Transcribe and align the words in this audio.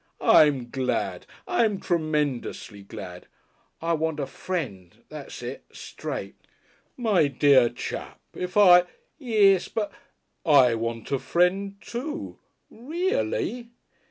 "I'm 0.23 0.71
glad. 0.71 1.27
I'm 1.47 1.79
tremendously 1.79 2.81
glad." 2.81 3.27
"I 3.83 3.93
want 3.93 4.19
a 4.19 4.25
Friend. 4.25 4.95
That's 5.09 5.43
it 5.43 5.63
straight." 5.71 6.33
"My 6.97 7.27
dear 7.27 7.69
chap, 7.69 8.19
if 8.33 8.57
I" 8.57 8.85
"Yes, 9.19 9.67
but" 9.67 9.91
"I 10.63 10.73
want 10.73 11.11
a 11.11 11.19
Friend, 11.19 11.75
too." 11.81 12.39
"Reely?" 12.71 13.69